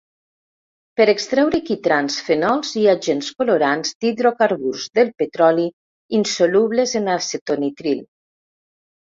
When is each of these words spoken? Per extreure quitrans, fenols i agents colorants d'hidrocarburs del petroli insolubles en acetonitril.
Per 0.99 1.05
extreure 1.11 1.59
quitrans, 1.67 2.15
fenols 2.29 2.71
i 2.83 2.85
agents 2.93 3.29
colorants 3.43 3.93
d'hidrocarburs 3.99 4.87
del 5.01 5.13
petroli 5.21 5.67
insolubles 6.23 6.97
en 7.03 7.13
acetonitril. 7.21 8.03